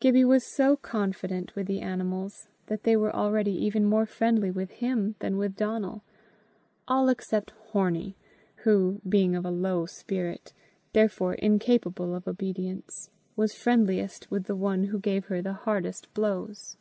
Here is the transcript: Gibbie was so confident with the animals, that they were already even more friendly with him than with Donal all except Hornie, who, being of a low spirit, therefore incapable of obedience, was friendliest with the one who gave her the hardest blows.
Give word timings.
Gibbie 0.00 0.26
was 0.26 0.44
so 0.44 0.76
confident 0.76 1.56
with 1.56 1.66
the 1.66 1.80
animals, 1.80 2.46
that 2.66 2.82
they 2.82 2.94
were 2.94 3.10
already 3.16 3.52
even 3.52 3.86
more 3.86 4.04
friendly 4.04 4.50
with 4.50 4.70
him 4.70 5.14
than 5.20 5.38
with 5.38 5.56
Donal 5.56 6.02
all 6.86 7.08
except 7.08 7.54
Hornie, 7.72 8.14
who, 8.64 9.00
being 9.08 9.34
of 9.34 9.46
a 9.46 9.50
low 9.50 9.86
spirit, 9.86 10.52
therefore 10.92 11.32
incapable 11.36 12.14
of 12.14 12.28
obedience, 12.28 13.08
was 13.34 13.54
friendliest 13.54 14.30
with 14.30 14.44
the 14.44 14.54
one 14.56 14.84
who 14.88 14.98
gave 14.98 15.28
her 15.28 15.40
the 15.40 15.54
hardest 15.54 16.12
blows. 16.12 16.76